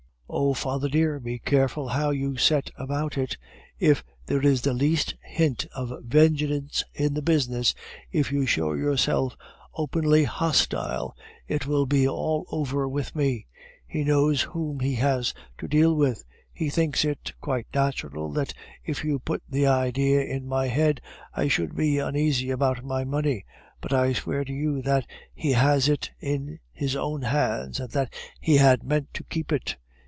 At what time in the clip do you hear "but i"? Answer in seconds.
23.81-24.13